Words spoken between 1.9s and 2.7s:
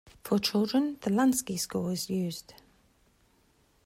is used.